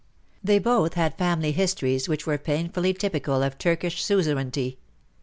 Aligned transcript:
They 0.43 0.57
both 0.57 0.95
had 0.95 1.15
family 1.15 1.51
histories 1.51 2.09
which 2.09 2.25
were 2.25 2.31
152 2.31 2.49
WAR 2.49 2.55
AND 2.59 2.65
WOMEN 2.65 2.71
painfully 2.71 2.93
typical 2.99 3.43
of 3.43 3.57
Turkish 3.59 4.03
suzerainty. 4.03 4.79